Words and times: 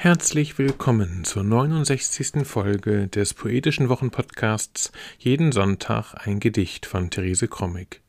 Herzlich 0.00 0.58
willkommen 0.58 1.24
zur 1.24 1.42
69. 1.42 2.46
Folge 2.46 3.08
des 3.08 3.34
Poetischen 3.34 3.88
Wochenpodcasts 3.88 4.92
Jeden 5.18 5.50
Sonntag 5.50 6.14
ein 6.24 6.38
Gedicht 6.38 6.86
von 6.86 7.10
Therese 7.10 7.48
Krommig. 7.48 8.00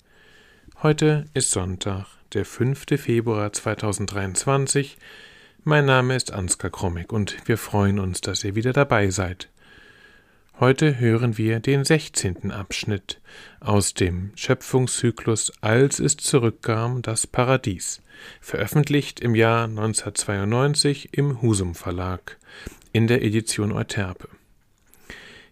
Heute 0.84 1.26
ist 1.34 1.50
Sonntag, 1.50 2.06
der 2.34 2.46
5. 2.46 2.86
Februar 2.96 3.52
2023. 3.52 5.00
Mein 5.64 5.88
Name 5.88 6.16
ist 6.16 6.32
Ansgar 6.32 6.70
Krommig 6.70 7.12
und 7.12 7.36
wir 7.48 7.58
freuen 7.58 7.98
uns, 7.98 8.22
dass 8.22 8.44
ihr 8.44 8.54
wieder 8.54 8.72
dabei 8.72 9.10
seid. 9.10 9.50
Heute 10.60 11.00
hören 11.00 11.38
wir 11.38 11.62
den 11.62 11.86
16. 11.86 12.52
Abschnitt 12.52 13.22
aus 13.62 13.94
dem 13.94 14.32
Schöpfungszyklus 14.36 15.54
Als 15.62 16.00
es 16.00 16.18
zurückkam, 16.18 17.02
das 17.02 17.28
Paradies 17.28 18.02
veröffentlicht 18.42 19.22
im 19.22 19.36
Jahr 19.36 19.70
1992 19.70 21.14
im 21.14 21.42
Husum 21.42 21.76
Verlag 21.76 22.38
in 22.92 23.08
der 23.08 23.24
Edition 23.24 23.72
Euterpe. 23.72 24.28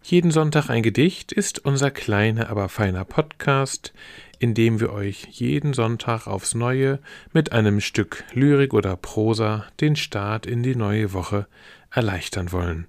Jeden 0.03 0.29
Sonntag 0.29 0.69
ein 0.69 0.83
Gedicht 0.83 1.31
ist 1.31 1.63
unser 1.63 1.89
kleiner, 1.89 2.49
aber 2.49 2.67
feiner 2.67 3.05
Podcast, 3.05 3.93
in 4.39 4.55
dem 4.55 4.81
wir 4.81 4.91
euch 4.91 5.25
jeden 5.31 5.71
Sonntag 5.71 6.27
aufs 6.27 6.53
Neue 6.53 6.99
mit 7.31 7.53
einem 7.53 7.79
Stück 7.79 8.25
Lyrik 8.33 8.73
oder 8.73 8.97
Prosa 8.97 9.67
den 9.79 9.95
Start 9.95 10.45
in 10.45 10.63
die 10.63 10.75
neue 10.75 11.13
Woche 11.13 11.47
erleichtern 11.91 12.51
wollen. 12.51 12.87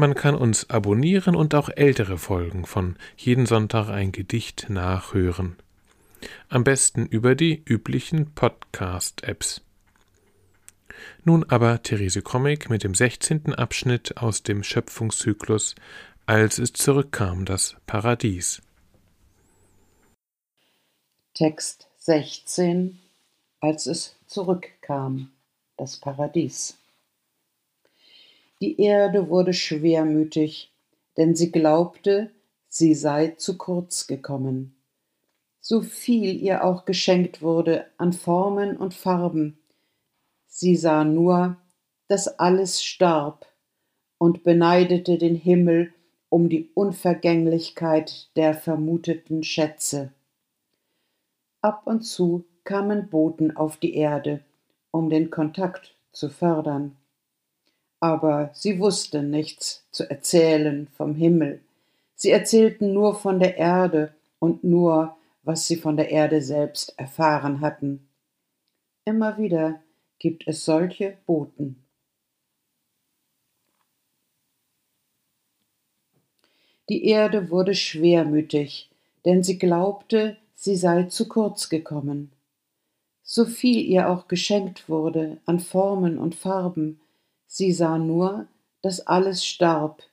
Man 0.00 0.14
kann 0.14 0.36
uns 0.36 0.70
abonnieren 0.70 1.34
und 1.34 1.56
auch 1.56 1.68
ältere 1.70 2.18
Folgen 2.18 2.66
von 2.66 2.94
Jeden 3.16 3.46
Sonntag 3.46 3.88
ein 3.88 4.12
Gedicht 4.12 4.70
nachhören. 4.70 5.56
Am 6.48 6.62
besten 6.62 7.04
über 7.04 7.34
die 7.34 7.60
üblichen 7.64 8.32
Podcast-Apps. 8.32 9.60
Nun 11.24 11.42
aber 11.50 11.82
Therese 11.82 12.22
Comic 12.22 12.70
mit 12.70 12.84
dem 12.84 12.94
16. 12.94 13.54
Abschnitt 13.54 14.18
aus 14.18 14.44
dem 14.44 14.62
Schöpfungszyklus 14.62 15.74
Als 16.26 16.60
es 16.60 16.72
zurückkam, 16.74 17.44
das 17.44 17.74
Paradies. 17.88 18.62
Text 21.34 21.88
16 21.98 23.00
Als 23.58 23.86
es 23.86 24.14
zurückkam, 24.28 25.32
das 25.76 25.96
Paradies. 25.96 26.78
Die 28.60 28.80
Erde 28.80 29.28
wurde 29.28 29.52
schwermütig, 29.52 30.72
denn 31.16 31.34
sie 31.34 31.52
glaubte, 31.52 32.30
sie 32.68 32.94
sei 32.94 33.28
zu 33.36 33.56
kurz 33.56 34.06
gekommen 34.06 34.78
so 35.68 35.82
viel 35.82 36.40
ihr 36.42 36.64
auch 36.64 36.86
geschenkt 36.86 37.42
wurde 37.42 37.84
an 37.98 38.14
Formen 38.14 38.78
und 38.78 38.94
Farben. 38.94 39.58
Sie 40.46 40.76
sah 40.76 41.04
nur, 41.04 41.58
dass 42.06 42.38
alles 42.38 42.82
starb 42.82 43.44
und 44.16 44.44
beneidete 44.44 45.18
den 45.18 45.34
Himmel 45.34 45.92
um 46.30 46.48
die 46.48 46.70
Unvergänglichkeit 46.72 48.34
der 48.34 48.54
vermuteten 48.54 49.42
Schätze. 49.42 50.14
Ab 51.60 51.82
und 51.86 52.00
zu 52.00 52.46
kamen 52.64 53.10
Boten 53.10 53.54
auf 53.54 53.76
die 53.76 53.94
Erde, 53.94 54.42
um 54.90 55.10
den 55.10 55.28
Kontakt 55.28 55.94
zu 56.12 56.30
fördern. 56.30 56.96
Aber 58.00 58.50
sie 58.54 58.78
wussten 58.78 59.30
nichts 59.30 59.84
zu 59.90 60.08
erzählen 60.08 60.88
vom 60.96 61.14
Himmel. 61.14 61.60
Sie 62.14 62.30
erzählten 62.30 62.92
nur 62.92 63.14
von 63.14 63.40
der 63.40 63.56
Erde 63.56 64.14
und 64.38 64.64
nur 64.64 65.16
was 65.42 65.66
sie 65.66 65.76
von 65.76 65.96
der 65.96 66.10
Erde 66.10 66.42
selbst 66.42 66.92
erfahren 66.98 67.60
hatten. 67.62 68.06
Immer 69.04 69.38
wieder 69.38 69.80
gibt 70.18 70.46
es 70.46 70.64
solche 70.64 71.16
Boten. 71.24 71.82
Die 76.90 77.04
Erde 77.04 77.50
wurde 77.50 77.74
schwermütig, 77.74 78.90
denn 79.24 79.42
sie 79.42 79.58
glaubte, 79.58 80.36
sie 80.54 80.76
sei 80.76 81.04
zu 81.04 81.28
kurz 81.28 81.68
gekommen. 81.68 82.30
So 83.22 83.44
viel 83.44 83.84
ihr 83.86 84.08
auch 84.08 84.28
geschenkt 84.28 84.88
wurde 84.88 85.38
an 85.46 85.60
Formen 85.60 86.18
und 86.18 86.34
Farben, 86.34 87.00
sie 87.48 87.72
sah 87.72 87.98
nur, 87.98 88.46
dass 88.82 89.04
alles 89.04 89.44
starb 89.44 90.04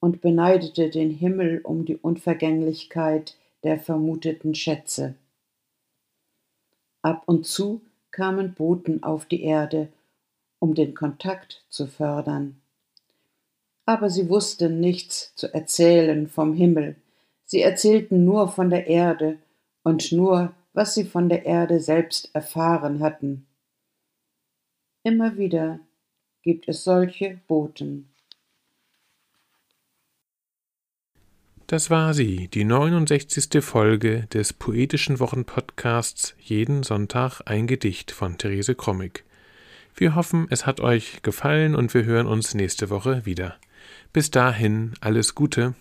und 0.00 0.20
beneidete 0.20 0.90
den 0.90 1.10
Himmel 1.10 1.62
um 1.62 1.86
die 1.86 1.96
Unvergänglichkeit 1.96 3.38
der 3.62 3.78
vermuteten 3.78 4.54
Schätze. 4.54 5.14
Ab 7.00 7.22
und 7.24 7.46
zu 7.46 7.80
kamen 8.10 8.52
Boten 8.52 9.02
auf 9.02 9.24
die 9.24 9.42
Erde, 9.42 9.88
um 10.58 10.74
den 10.74 10.94
Kontakt 10.94 11.64
zu 11.70 11.86
fördern. 11.86 12.60
Aber 13.86 14.10
sie 14.10 14.28
wussten 14.28 14.80
nichts 14.80 15.34
zu 15.34 15.52
erzählen 15.52 16.26
vom 16.26 16.52
Himmel, 16.52 16.96
sie 17.44 17.60
erzählten 17.60 18.24
nur 18.24 18.48
von 18.48 18.70
der 18.70 18.86
Erde 18.86 19.38
und 19.82 20.12
nur, 20.12 20.54
was 20.72 20.94
sie 20.94 21.04
von 21.04 21.28
der 21.28 21.46
Erde 21.46 21.80
selbst 21.80 22.34
erfahren 22.34 23.00
hatten. 23.00 23.46
Immer 25.02 25.36
wieder 25.36 25.80
gibt 26.44 26.68
es 26.68 26.84
solche 26.84 27.40
Boten. 27.48 28.10
Das 31.66 31.88
war 31.88 32.12
sie, 32.12 32.48
die 32.48 32.64
69. 32.64 33.64
Folge 33.64 34.26
des 34.26 34.52
Poetischen 34.52 35.18
Wochenpodcasts 35.18 36.36
Jeden 36.38 36.82
Sonntag 36.82 37.40
ein 37.46 37.66
Gedicht 37.66 38.10
von 38.10 38.36
Therese 38.36 38.74
Krommig. 38.74 39.24
Wir 39.96 40.14
hoffen, 40.14 40.46
es 40.50 40.66
hat 40.66 40.80
euch 40.80 41.22
gefallen 41.22 41.74
und 41.74 41.94
wir 41.94 42.04
hören 42.04 42.26
uns 42.26 42.52
nächste 42.52 42.90
Woche 42.90 43.24
wieder. 43.24 43.56
Bis 44.12 44.30
dahin 44.30 44.92
alles 45.00 45.34
Gute. 45.34 45.74